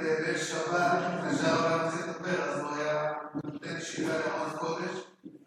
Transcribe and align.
בשבת, 0.00 0.98
כשהיה 1.30 1.54
הרב 1.54 1.82
ניסי 1.82 2.08
לדבר, 2.08 2.42
אז 2.42 2.60
הוא 2.60 2.76
היה 2.76 3.12
נותן 3.44 3.80
שירה 3.80 4.18
לעוד 4.18 4.58
קודש, 4.58 4.96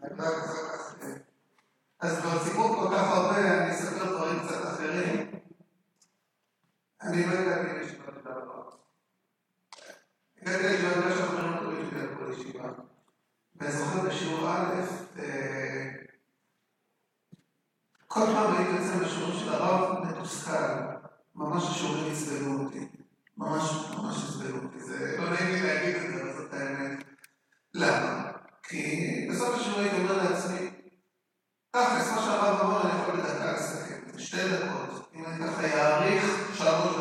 ורק 0.02 0.44
אחר 0.44 0.78
כך... 0.78 0.94
אז 2.00 2.20
כבר 2.20 2.44
סיפור 2.44 2.76
כל 2.76 2.96
כך 2.96 3.08
הרבה, 3.12 3.38
אני 3.38 3.72
אספר 3.72 4.06
דברים 4.06 4.40
קצת 4.40 4.64
אחרים. 4.64 5.32
אני 7.02 7.26
לא 7.26 7.34
הגעתי 7.34 7.80
לישיבה 7.80 8.12
של 8.24 8.30
העבר. 8.32 8.70
הגעתי 10.42 10.64
לישיבה 10.64 11.16
שהחברים 11.16 11.54
הטובים 11.54 11.90
שלי 11.90 12.02
הלכו 12.02 12.24
לישיבה. 12.24 12.70
ואני 13.56 13.72
זוכר 13.72 14.10
בשיעור 14.10 14.50
א', 14.50 14.74
אה, 15.20 15.90
כל 18.08 18.26
פעם 18.26 18.56
הייתי 18.56 18.72
יוצא 18.72 19.06
בשיעור 19.06 19.32
של 19.32 19.54
הרב 19.54 20.06
מתוסכל, 20.06 20.54
ממש 21.36 21.64
השיעורים 21.64 22.12
הצטיינו 22.12 22.64
אותי. 22.64 22.93
ממש 23.38 23.72
ממש 23.98 24.16
הסבירו 24.24 24.58
אותי, 24.58 24.80
זה 24.80 25.18
לא 25.18 25.30
נעים 25.30 25.52
לי 25.52 25.62
להגיד 25.62 25.96
את 25.96 26.02
זה, 26.02 26.22
אבל 26.22 26.34
זאת 26.34 26.54
האמת. 26.54 27.04
למה? 27.74 28.32
כי 28.64 29.28
בסוף 29.32 29.56
השבוע 29.56 29.80
הייתי 29.80 30.04
לא 30.04 30.10
אומר 30.10 30.30
לעצמי, 30.30 30.70
תכלס, 31.72 32.12
מה 32.16 32.22
שהרב 32.22 32.62
אמר, 32.62 32.82
אני 32.82 33.02
יכול 33.02 33.22
בדקה 33.22 33.52
לסכם, 33.52 34.20
שתי 34.20 34.38
דקות. 34.38 35.10
אם 35.16 35.26
אני 35.26 35.48
ככה 35.48 35.66
אעריך 35.66 36.24
שעות 36.54 36.93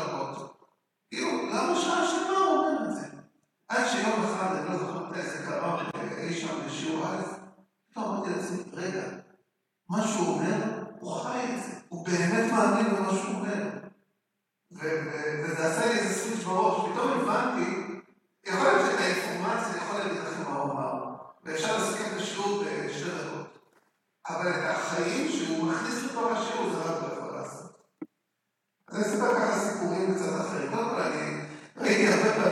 Yeah. 32.42 32.51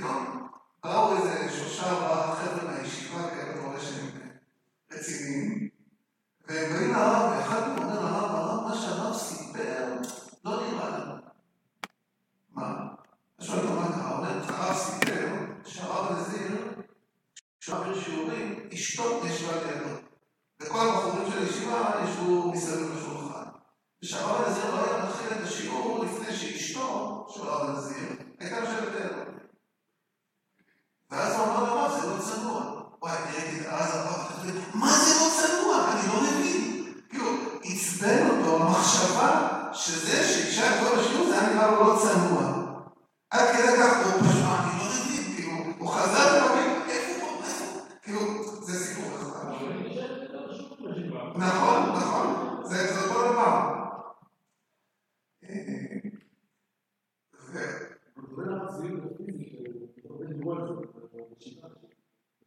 לטבעון, 0.00 0.46
ראו 0.84 1.16
איזה 1.16 1.52
שלושה 1.52 1.90
ארבעה 1.90 2.19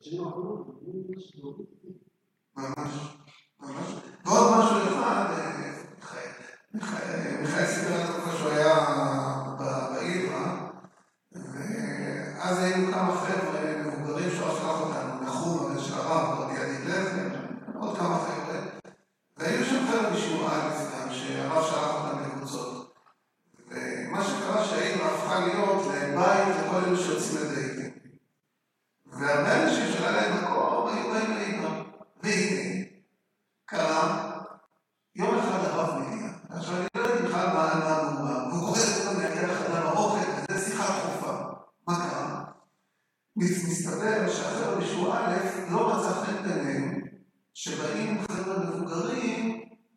de 0.09 0.17
alguns, 0.17 0.67
de. 0.83 1.31
Mas 2.55 3.12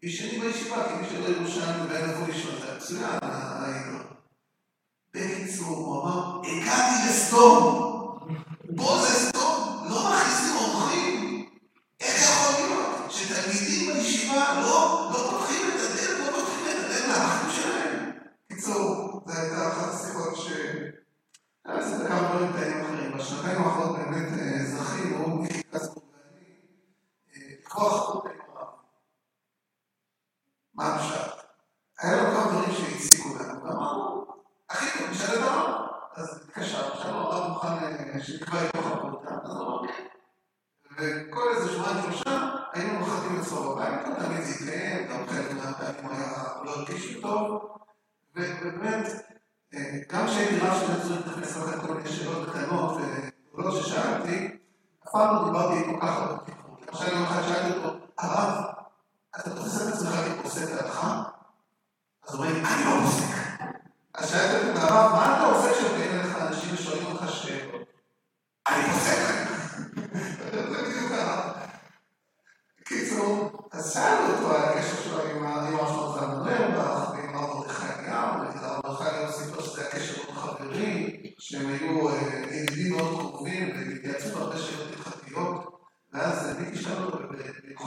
תשארי 0.08 0.38
בישיבה, 0.38 0.88
כי 0.88 0.94
מי 0.94 1.08
שלא 1.08 1.28
ירושלים 1.28 1.84
ובעיה 1.84 2.06
לבוא 2.06 2.26
לישון, 2.26 2.54
זה 2.60 2.76
מצוין, 2.76 3.18
היינו. 3.22 3.98
בקיצור, 5.14 5.76
הוא 5.76 6.02
אמר, 6.02 6.40
הגעתי 6.40 7.08
לסדום. 7.08 8.18
בוא 8.70 8.98
לסדום, 9.02 9.86
לא 9.90 10.10
מכניסים 10.10 10.56
אורחים. 10.56 11.46
איך 12.00 12.22
יכול 12.22 12.66
להיות 12.66 13.12
שתלמידים 13.12 13.92
בישיבה 13.92 14.60
לא 14.62 15.10
פותחים 15.12 15.68
את 15.68 15.80
הדלת, 15.80 16.18
לא 16.18 16.40
פותחים 16.40 16.66
את 16.70 16.84
הדלת 16.84 17.08
לאחים 17.08 17.50
שלהם? 17.50 18.10
בקיצור, 18.50 19.20
זו 19.26 19.32
הייתה 19.40 19.68
אחת 19.68 19.94
השיחות 19.94 20.36
ש... 20.36 20.50
אז 21.64 21.98
זה 21.98 22.08
כמה 22.08 22.28
דברים 22.28 22.52
טעים 22.52 22.84
אחרים. 22.84 23.18
בשנתיים 23.18 23.62
האחרונות 23.62 23.96
באמת 23.98 24.28
זכינו, 24.66 25.44
כוח 27.68 28.16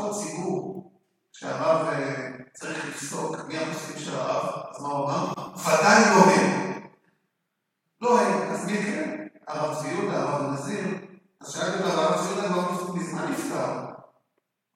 אותו 0.09 0.21
ציבור 0.21 0.91
שהרב 1.31 1.87
אה, 1.87 2.27
צריך 2.53 2.85
לפסוק 2.85 3.35
מי 3.47 3.57
הפוסקים 3.57 3.99
של 3.99 4.15
הרב, 4.15 4.63
אז 4.69 4.81
מה 4.81 4.89
הוא 4.89 5.05
אמר? 5.05 5.31
ודאי 5.57 6.03
לא 6.09 6.23
הם. 6.31 6.81
לא 8.01 8.19
הם, 8.19 8.51
אז 8.51 8.65
מי 8.65 8.77
כן? 8.77 9.27
הרב 9.47 9.75
צבי 9.75 10.15
הרב 10.15 10.53
נזיר. 10.53 10.85
אז 11.41 11.51
שאלתי 11.51 11.83
אותו, 11.83 12.01
הרב 12.01 12.21
צבי 12.21 12.41
לא 12.41 12.47
כבר 12.47 12.93
מזמן 12.93 13.31
נפטר. 13.31 13.85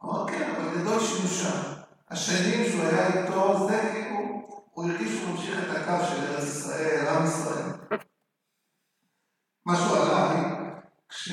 אמר 0.03 0.27
כן, 0.27 0.55
אבל 0.55 0.79
ידו 0.79 0.99
שימושה. 0.99 1.73
השנים 2.09 2.71
שהוא 2.71 2.83
היה 2.83 3.07
איתו, 3.07 3.67
זה 3.67 3.89
כאילו, 3.93 4.17
הוא 4.71 4.85
הרגיש 4.85 5.17
שהוא 5.17 5.29
ממשיך 5.29 5.59
את 5.63 5.77
הקו 5.77 6.05
של 6.05 6.25
ארץ 6.25 6.43
ישראל, 6.43 7.07
עם 7.07 7.25
ישראל. 7.25 7.71
משהו 9.65 9.95
עליי, 9.95 10.43
כש... 11.09 11.31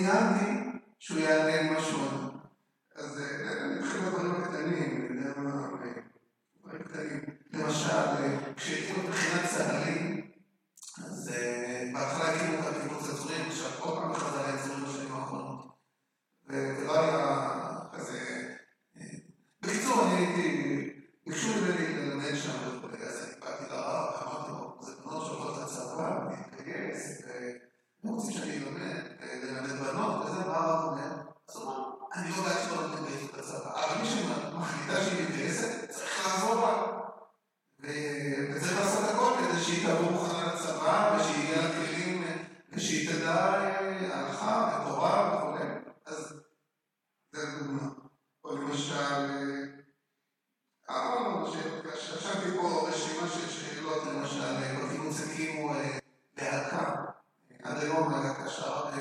דמיינתי 0.00 0.70
שהוא 0.98 1.20
יענה 1.20 1.72
משהו 1.72 1.99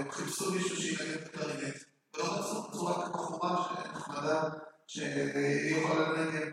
הם 0.09 0.15
חיפשו 0.15 0.51
מישהו 0.51 0.77
שיקיים 0.77 1.13
את 1.13 1.25
הקרינט. 1.25 1.75
ולא 2.13 2.23
רצו 2.23 2.61
בצורה 2.61 3.05
כבחורה 3.05 3.57
שנחמדה, 3.63 4.49
שהיא 4.87 5.75
יכולה 5.77 6.09
לנגן 6.09 6.48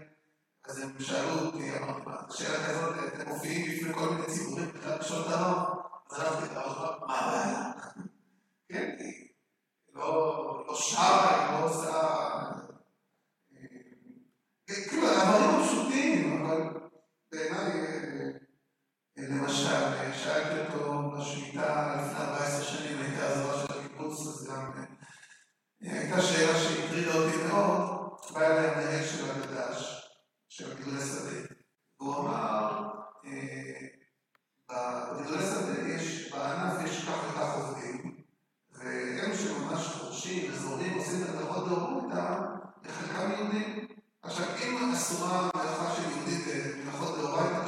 שאלתי 20.14 20.61
אותו 20.61 21.11
בשמיטה 21.11 21.97
לפני 21.97 22.25
14 22.25 22.64
שנים, 22.64 23.02
הייתה 23.02 23.26
עזרה 23.26 23.66
של 23.66 23.73
הקיבוץ, 23.73 24.21
אז 24.21 24.49
גם 24.50 24.73
אה, 25.85 26.00
הייתה 26.00 26.23
שאלה 26.23 26.61
שהטרידה 26.61 27.14
אותי 27.14 27.37
מאוד, 27.49 27.81
בא 28.35 28.40
אליי 28.40 28.66
המנהל 28.66 29.07
של 29.07 29.31
הגדש, 29.31 30.09
של 30.49 30.75
גדולי 30.75 31.00
שדה, 31.00 31.55
והוא 32.00 32.16
אמר, 32.16 32.88
אה, 33.26 33.87
בגדולי 34.71 35.43
שדה 35.43 35.88
יש, 35.88 36.33
בענף 36.33 36.85
יש 36.85 37.05
כך 37.05 37.19
וכך 37.31 37.55
עובדים, 37.55 38.16
ואלו 38.71 39.37
שממש 39.37 39.87
חורשים, 39.87 40.52
אזורים, 40.52 40.99
עושים 40.99 41.23
את 41.23 41.28
הדרכות 41.28 41.69
דרום 41.69 42.11
איתם, 42.11 42.43
לחלקם 42.85 43.33
יהודים. 43.33 43.87
עכשיו, 44.23 44.47
אם 44.62 44.93
אסורה 44.95 45.50
מלאכה 45.55 45.95
של 45.97 46.02
יהודים 46.02 46.40
אה, 46.49 46.73
במלאכות 46.73 47.19
דאורייתא, 47.19 47.66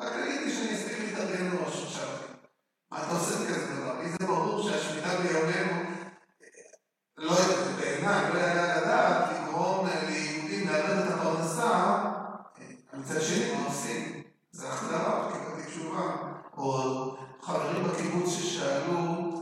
רק 0.00 0.12
תגיד 0.12 0.40
לי 0.40 0.54
שאני 0.54 0.74
אספיק 0.74 0.98
להתארגן 0.98 1.48
מראש 1.48 1.82
עכשיו. 1.82 2.08
מה 2.90 2.98
אתה 2.98 3.10
עושה 3.10 3.34
כזה 3.34 3.74
דבר? 3.74 4.02
לי 4.02 4.08
זה 4.08 4.26
ברור 4.26 4.62
שהשמיטה 4.62 5.08
בימינו, 5.08 5.72
אה, 5.72 6.48
לא 7.16 7.34
בעיניי, 7.80 8.32
לא 8.34 8.38
יעלה 8.38 8.74
על 8.74 8.84
הדעת 8.84 9.30
לגרום 9.32 9.86
אה, 9.86 10.04
ליהודים 10.04 10.68
לאבד 10.68 10.98
את 10.98 11.12
הפרנסה, 11.12 11.70
אה, 11.70 12.98
מצד 12.98 13.20
שני, 13.20 13.54
מה 13.54 13.66
עושים? 13.66 14.22
זה 14.50 14.68
החזרה, 14.68 15.32
קיבלתי 15.32 15.70
תשובה. 15.70 16.16
או 16.56 17.16
חברים 17.42 17.84
בקיבוץ 17.84 18.30
ששאלו, 18.30 19.32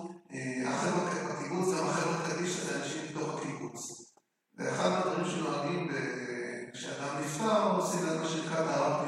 החבר'ה 0.67 1.35
בקיבוץ, 1.35 1.79
גם 1.79 1.87
החבר'ה 1.87 2.31
קדישא 2.31 2.65
זה 2.65 2.79
אנשים 2.79 3.03
מתוך 3.11 3.39
הקיבוץ. 3.39 4.13
ואחד 4.59 4.91
הדברים 4.93 5.31
שנוהגים 5.31 5.91
כשאדם 6.73 7.21
נפטר, 7.21 7.77
עושים 7.77 8.01
את 8.09 8.21
מה 8.21 8.29
שנקרא 8.29 8.57
טהרת 8.57 9.00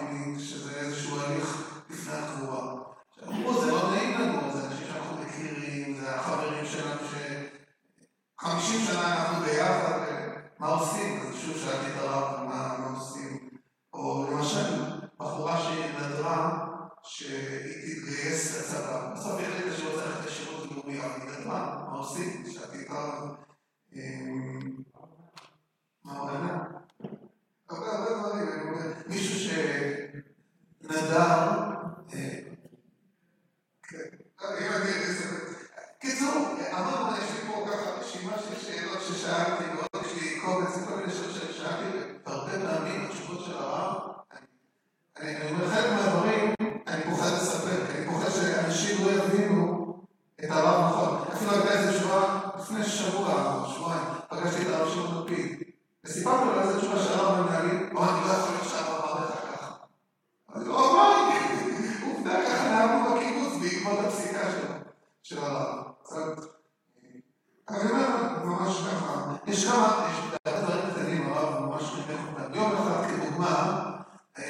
מה 26.13 26.19
עונה? 26.19 26.65
הרבה 27.71 27.93
הרבה 27.93 28.19
דברים, 28.19 28.47
מישהו 29.07 29.39
שנדר, 29.39 29.63
קיצור, 36.01 36.35
אמרנו, 36.73 37.17
יש 37.17 37.31
לי 37.31 37.37
פה 37.47 37.67
ככה 37.67 37.91
רשימה 37.91 38.33
של 38.39 38.61
שאלות 38.61 39.03
ששאלתי, 39.03 39.65
ועוד 39.65 40.07
יש 40.07 40.23
לי 40.23 40.41
קובץ, 40.41 40.75
כל 40.89 40.97
מיני 40.97 41.13
שאלות 41.13 41.35
ששאלתי, 41.35 41.99
והרבה 42.27 42.53
פעמים 42.53 43.07
התשובות 43.07 43.45
של 43.45 43.57
הרב, 43.57 43.97
אני 45.21 45.51
אומר, 45.51 45.71
חלק 45.71 45.91
מהדברים, 45.93 46.55
אני 46.87 47.03
פוחד 47.11 47.33
לספר, 47.33 47.87
כי 47.87 47.93
אני 47.99 48.07
פוחד 48.07 48.31
שאנשים 48.31 49.07
לא 49.07 49.11
יבינו 49.11 50.03
את 50.45 50.51
הרב 50.51 50.91
נכון. 50.91 51.19
אפילו 51.33 51.53
הייתה 51.53 51.73
איזו 51.73 51.99
תשובה, 51.99 52.41
לפני 52.59 52.85
שבוע, 52.85 53.65
שבועיים, 53.75 54.05
פגשתי 54.29 54.63
את 54.63 54.69
הרב 54.69 54.89
שמעון 54.89 55.25
לפיד, 55.25 55.63
וסיפרתי 56.05 56.45
לו 56.45 56.61
איזה 56.61 56.79
תשובה 56.81 56.99
שהרב 57.03 57.39
המנהלים, 57.39 57.97
או 57.97 58.05
אני 58.05 58.21
לא 58.27 58.33
יכול 58.33 58.51
להיות 58.55 58.69
שהרב 58.69 59.05
אמר 59.05 59.25
לך 59.25 59.35
ככה. 59.35 59.75
אז 60.53 60.67
הוא 60.67 60.77
אמר 60.79 61.29
לי, 61.29 61.39
עובדה 62.07 62.43
ככה 62.47 62.69
נאמו 62.69 63.15
בקיבוץ 63.17 63.53
בעקבות 63.63 63.99
הפסיקה 64.05 64.41
שלו, 64.51 64.75
של 65.23 65.39
הרב. 65.39 65.85
אני 67.69 67.91
אומר, 67.91 68.09
ממש 68.45 68.77
ככה, 68.79 69.35
יש 69.47 69.69
כמה, 69.69 70.09
יש 70.47 70.53
דברים 70.55 70.91
קטנים, 70.91 71.33
הרב 71.33 71.65
ממש 71.65 71.83
חינך 71.83 72.21
אותם. 72.29 72.55
יום 72.55 72.73
אחד 72.73 73.07
כדוגמה, 73.11 73.83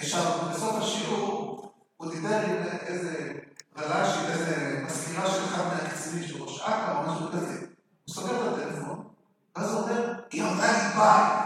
שם 0.03 0.31
בסוף 0.53 0.77
השיעור 0.77 1.73
הוא 1.97 2.11
דיבר 2.11 2.35
עם 2.35 2.57
איזה 2.87 3.33
בלשי, 3.77 4.27
איזה 4.33 4.81
מזכירה 4.87 5.27
של 5.31 5.45
אחד 5.45 5.65
מהקצינים 5.65 6.29
של 6.29 6.43
ראש 6.43 6.61
אכ"א 6.61 6.95
או 6.99 7.13
משהו 7.13 7.29
כזה. 7.33 7.59
הוא 8.05 8.15
סוגר 8.15 8.49
את 8.49 8.59
הטלפון, 8.59 9.09
ואז 9.57 9.73
הוא 9.73 9.81
אומר, 9.81 10.13
היא 10.31 10.43
אמרה 10.43 10.73
לי 10.73 10.89
ביי. 10.97 11.43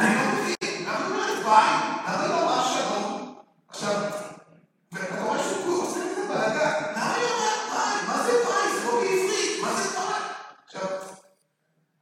אני 0.00 0.14
לא 0.14 0.22
מבין, 0.32 0.86
למה 0.86 0.96
היא 0.96 1.06
אומרת 1.06 1.44
ביי? 1.44 1.70
למה 2.06 2.22
היא 2.22 2.30
לא 2.30 2.42
אמרה 2.42 2.64
שלום? 2.64 3.34
עכשיו, 3.68 4.02
ואתה 4.92 5.22
רואה 5.22 5.38
שהוא 5.42 5.82
עושה 5.82 6.00
את 6.00 6.16
זה 6.16 6.28
בלגן, 6.28 6.92
למה 6.96 7.14
היא 7.14 7.24
אומרת 7.24 7.62
ביי? 7.72 8.06
מה 8.08 8.22
זה 8.22 8.32
ביי? 8.32 8.80
זה 8.80 8.86
לא 8.86 9.00
בעברית, 9.00 9.62
מה 9.62 9.72
זה 9.72 9.98
ביי? 9.98 10.20
עכשיו, 10.66 10.88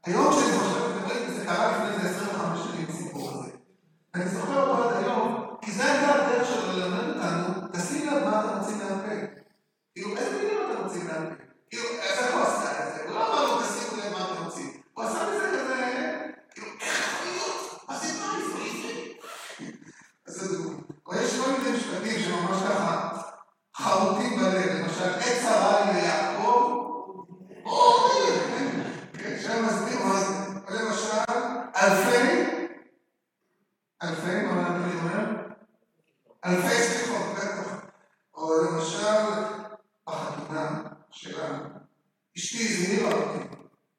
היום 0.05 0.33
כשאני 0.33 0.59
חושב, 0.59 1.35
זה 1.37 1.45
קרה 1.47 1.73
לפני 1.73 2.09
איזה 2.09 2.17
25 2.17 2.61
שנים, 2.61 2.87
הסיפור 2.89 3.31
הזה. 3.31 3.51
אני 4.15 4.29
זוכר 4.29 4.71
אותו 4.71 4.89
עד 4.89 5.05
היום, 5.05 5.57
כי 5.63 5.73
זה 5.73 5.85
הייתה 5.93 6.15
הדרך 6.15 6.49
שלו 6.49 6.73
ללמד 6.73 7.09
אותנו, 7.09 7.69
תשים 7.73 8.07
לב 8.07 8.25
מה 8.25 8.41
אתה 8.41 8.55
מוציא 8.57 8.77
מהפה. 8.77 9.15
כאילו, 9.95 10.17
איזה 10.17 10.39
מילים 10.43 10.59
אתה 10.73 10.83
מוציא 10.83 11.03
מהפה? 11.05 11.35
כאילו, 11.71 11.89
איך 12.03 12.35
הוא 12.35 12.43
עשה 12.43 12.89
את 12.89 12.95
זה? 12.95 13.03
הוא 13.09 13.15
לא 13.15 13.33
אמר 13.33 13.45
לו, 13.45 13.63
תשימו 13.63 13.97
לב 14.03 14.13
מה 14.13 14.25
אתה 14.25 14.41
מוציא. 14.41 14.69
הוא 14.95 15.05
עשה 15.05 15.19
מזה 15.31 15.47
כזה, 15.49 15.75
כאילו, 16.55 16.67
איך 16.81 16.99
יכול 16.99 17.27
להיות? 17.33 17.85
מה 17.89 17.97
זה 17.99 18.07
מה? 18.21 18.33
זה 18.39 18.55
עברית? 18.55 19.21
אז 20.27 20.35
זה 20.35 20.57
דוגמא. 20.57 20.79
או 21.07 21.15
יש 21.15 21.41
כל 21.41 21.51
מיני 21.51 21.77
משפטים 21.77 22.21
שממש 22.21 22.63
ככה 22.63 23.11
חרוטים 23.77 24.39
בלב, 24.39 24.83
למשל, 24.83 25.05
עת 25.15 25.43
צרה 25.43 25.85
לי 25.85 26.01
ליעקב, 26.01 26.71
או, 27.67 28.09
כן, 29.13 29.37
שם 29.43 29.67
מסביר 29.67 30.05
מה 30.05 30.21
זה. 30.21 30.35
למשל, 30.69 31.33
אלפי 31.77 32.45
אלפי, 34.03 34.43
מה 34.47 34.67
אני 34.67 34.95
אומר? 35.01 35.25
אלפי 36.45 36.83
סליחות, 36.83 37.27
בטח. 37.37 37.75
או 38.35 38.51
למשל, 38.63 39.25
בחתונה 40.07 40.83
שלנו, 41.11 41.65
אשתי 42.39 42.65
הזהירה 42.65 43.13
אותי. 43.13 43.39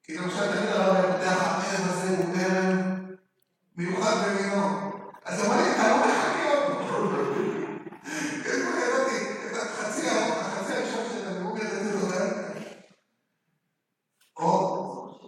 כי 0.02 0.18
למשל, 0.18 0.52
תמיד 0.52 0.68
הרב 0.68 0.96
היה 0.96 1.12
פותח, 1.12 1.42
הערב 1.42 1.88
הזה 1.88 2.16
הוא 2.16 2.36
ערב 2.40 2.76
מיוחד 3.76 4.14
במינו. 4.26 4.92
אז 5.24 5.44
אמרה 5.44 5.62
לי, 5.62 5.72
אתה 5.72 5.88
לא 5.88 5.96
מחכה 5.96 6.52
אותו. 6.54 6.84
כן, 8.44 8.60
כבר 8.62 8.78
ידעתי, 8.78 9.46
את 9.46 9.56
החצי 9.56 10.08
הראשון 10.72 11.04
של 11.12 11.28
הנאום 11.28 11.56
ידעתי 11.56 11.84
לדבר. 11.84 12.26
או, 14.36 15.18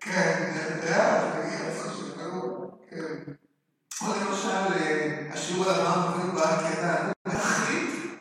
כן, 0.00 0.52
אתה 0.56 0.74
יודע, 0.74 1.32
תגיד, 1.32 1.60
רצון 1.60 1.92
של 1.94 2.18
כן. 2.90 3.32
או 4.02 4.06
למשל, 4.06 4.74
השיעור 5.32 5.64
על 5.64 5.80
אברהם 5.80 6.12
אבינו 6.12 6.32
בעקדה, 6.32 7.06
הוא 7.06 7.32
תכלית, 7.32 8.20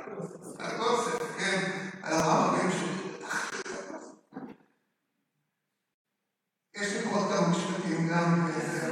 הכוסף, 0.59 1.37
כן, 1.37 1.71
על 2.03 2.13
אברהם 2.13 2.53
אבינו 2.53 2.71
שהוא 2.71 2.87
תכלית 2.87 3.67
יש 6.81 6.93
לי 6.93 7.01
פה 7.01 7.09
עוד 7.09 7.27
כמה 7.31 7.47
משפטים 7.47 8.07
גם 8.07 8.51
זה, 8.57 8.91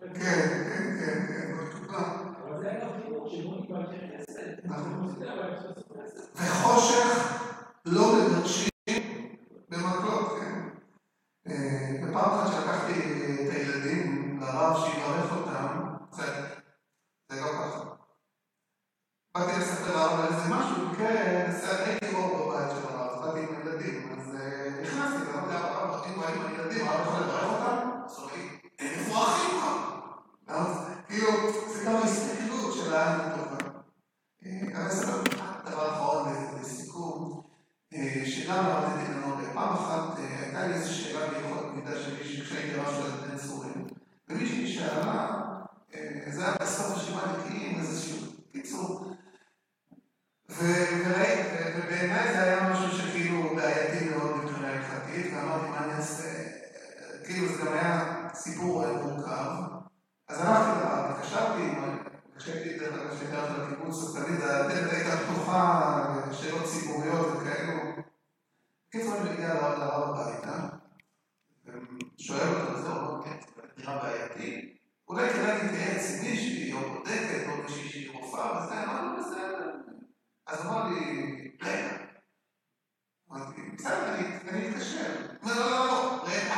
כן, 0.00 0.64
כן, 0.68 0.98
כן, 0.98 1.26
כן, 1.26 1.56
בתקופה. 1.56 2.02
וחושך 6.34 7.38
לא 7.86 8.16
מגרשים 8.16 8.68
במקלות, 9.68 10.28
כן. 10.40 10.68
ופעם 12.02 12.16
אחת 12.16 12.52
שלקחתי 12.52 12.92
את 12.92 13.50
הילדים 13.50 14.40
לרב 14.40 14.76
שיברך 14.76 15.32
אותם, 15.32 15.94
זה 17.32 17.40
לא 17.40 17.46
ככה. 17.46 17.84
באתי 19.34 19.58
לספר 19.58 19.98
על 19.98 20.26
איזה 20.26 20.48
משהו, 20.48 20.96
כן, 20.98 21.50
הייתי 21.86 22.14
אור 22.14 22.50
בבית 22.50 22.70
של 22.70 22.88
הרב, 22.88 23.24
באתי 23.24 23.40
עם 23.40 23.56
הילדים, 23.56 24.18
אז 24.18 24.36
נכנסתי, 24.82 25.30
ואמרתי 25.30 25.54
הרב, 25.54 26.02
אם 26.06 26.20
באים 26.20 26.46
הילדים, 26.46 26.88
הרב 26.88 27.00
יכול 27.06 27.20
לברך 27.20 27.44
אותם? 27.44 27.90
אז 28.06 28.18
הוא 28.18 28.24
אמר 28.24 28.36
לי, 28.36 28.58
איפה 28.78 29.18
האחים 29.18 29.60
כאן? 29.60 30.64
כאילו, 31.08 31.28
זה 31.74 31.84
גם 31.84 31.96
הסתכלות 31.96 32.74
של 32.74 32.94
העין 32.94 33.20
הטובה. 33.20 33.56
אני 34.44 34.86
אספר 34.86 35.22
דבר 35.70 35.92
אחרון 35.92 36.32
לסיכום, 36.60 37.42
שגם 38.24 38.66
למדתי 38.66 39.12
ממנו, 39.12 39.36
פעם 39.54 39.72
אחת 39.72 40.18
הייתה 40.18 40.66
לי 40.66 40.74
איזו 40.74 40.94
שאלה 40.94 41.30
ביכולת 41.30 41.74
מידע 41.74 41.90
של 41.90 42.18
מישהי 42.18 42.44
כשהייתי 42.44 42.74
רב 42.74 42.94
של 42.94 43.26
בן 43.26 43.38
סורים, 43.38 43.86
ומישהי 44.28 44.74
שאלה, 44.74 45.40
זה 46.30 46.46
היה 46.46 46.56
בסוף 46.60 46.96
השבעה 46.96 47.32
נקיים, 47.36 47.78
איזשהו 47.78 48.26
קיצור, 48.52 49.14
ובעיניי 50.48 52.32
זה 52.32 52.42
היה 52.42 52.72
משהו 52.72 52.98
שכאילו 52.98 53.56
בעייתי 53.56 54.08
מאוד 54.08 54.36
מבחינה 54.36 54.68
הלכתית, 54.68 55.32
ואמרתי 55.34 55.68
מה 55.68 55.84
אני 55.84 55.94
אעשה, 55.94 56.44
כאילו 57.24 57.48
זה 57.48 57.62
גם 57.64 57.72
היה 57.72 58.28
סיפור 58.34 58.86
מורכב, 58.86 59.50
אז 60.28 60.40
הלכתי 60.40 60.80
לרב, 60.80 61.10
התקשרתי, 61.10 61.74
כשהייתי 62.36 62.78
דרך 62.78 63.00
אגב 63.00 63.18
שהגעתי 63.18 63.52
לקיבוץ, 63.60 63.96
אז 64.02 64.24
תמיד 64.24 64.40
הדלת 64.40 64.92
הייתה 64.92 65.16
פתוחה, 65.16 66.04
שאלות 66.32 66.64
ציבוריות 66.64 67.26
וכאלו. 67.26 67.72
בקיצור, 68.88 69.16
אני 69.16 69.30
מגיע 69.30 69.54
לרב 69.54 70.10
הביתה, 70.10 70.56
ושואל 72.18 72.48
אותו, 72.54 72.82
זהו, 72.82 73.24
לא 73.76 73.92
בעייתי. 74.44 74.74
אולי 75.08 75.30
כדאי 75.30 75.62
להתייעץ 75.62 76.10
עם 76.10 76.30
מישהי, 76.30 76.72
או 76.72 76.78
בודקת, 76.78 77.48
או 77.48 77.62
מישהי 77.62 77.88
שהיא 77.88 78.10
רופאה, 78.12 78.64
וזה, 78.64 78.82
אמרנו, 78.82 79.16
בסדר. 79.18 79.70
אז 80.46 80.66
אמר 80.66 80.88
לי, 80.88 81.00
רגע. 81.62 81.96
אמרתי, 83.30 83.60
בסדר, 83.78 84.14
אני 84.48 84.68
אתקשר. 84.68 85.26
לא, 85.42 85.54
לא, 85.54 85.70
לא, 85.70 85.86
לא, 85.86 86.24
רגע. 86.26 86.54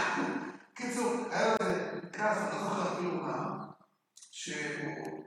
קיצור, 0.74 1.12
היה 1.30 1.48
לו 1.48 1.56
כעס, 2.12 2.38
אני 2.38 2.52
לא 2.52 2.64
זוכר 2.64 2.92
אפילו 2.92 3.10
מה, 3.10 3.64
שהוא... 4.30 5.24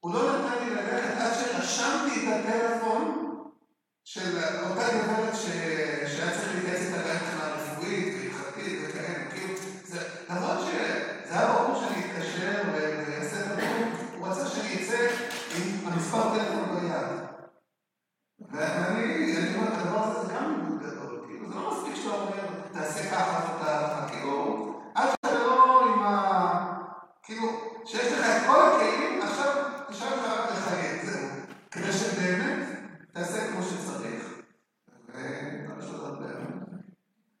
הוא 0.00 0.14
לא 0.14 0.38
נתן 0.38 0.64
לי 0.64 0.74
ללכת 0.74 1.16
עד 1.20 1.32
שרשמתי 1.34 2.28
את 2.28 2.44
הטלפון 2.44 3.24
של 4.04 4.38
אותה 4.38 4.88
גברת 4.92 5.34
שהיה 5.36 6.30
צריך 6.30 6.54
להתייעץ 6.54 6.80
איתה 6.80 7.08
גם 7.08 7.16
מבחינה 7.16 7.54
רפואית 7.54 8.14
והלכתית 8.14 8.78
וכאלה, 8.82 9.23